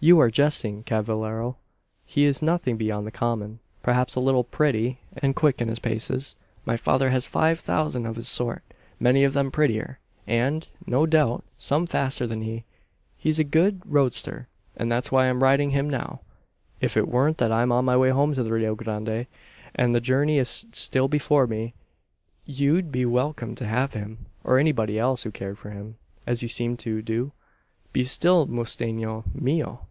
[0.00, 1.56] "You are jesting, cavallero.
[2.04, 6.36] He is nothing beyond the common; perhaps a little pretty, and quick in his paces.
[6.66, 8.62] My father has five thousand of his sort
[9.00, 12.64] many of them prettier, and, no doubt, some faster than he.
[13.16, 16.20] He's a good roadster; and that's why I'm riding him now.
[16.82, 19.26] If it weren't that I'm on my way home to the Rio Grande,
[19.74, 21.72] and the journey is still before me,
[22.44, 25.96] you'd be welcome to have him, or anybody else who cared for him,
[26.26, 27.32] as you seem to do.
[27.94, 29.86] Be still, musteno mio!